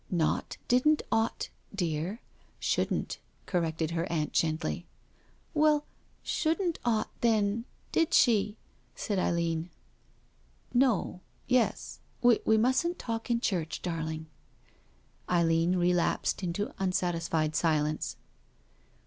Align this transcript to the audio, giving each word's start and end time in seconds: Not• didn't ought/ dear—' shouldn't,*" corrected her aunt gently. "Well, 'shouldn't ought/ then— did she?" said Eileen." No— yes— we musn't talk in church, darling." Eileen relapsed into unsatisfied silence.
Not• 0.09 0.57
didn't 0.67 1.03
ought/ 1.11 1.49
dear—' 1.75 2.21
shouldn't,*" 2.59 3.19
corrected 3.45 3.91
her 3.91 4.11
aunt 4.11 4.33
gently. 4.33 4.87
"Well, 5.53 5.85
'shouldn't 6.23 6.79
ought/ 6.83 7.11
then— 7.21 7.65
did 7.91 8.11
she?" 8.15 8.57
said 8.95 9.19
Eileen." 9.19 9.69
No— 10.89 11.21
yes— 11.47 11.99
we 12.23 12.57
musn't 12.57 12.97
talk 12.97 13.29
in 13.29 13.41
church, 13.41 13.83
darling." 13.83 14.25
Eileen 15.29 15.75
relapsed 15.75 16.41
into 16.41 16.73
unsatisfied 16.79 17.55
silence. 17.55 18.15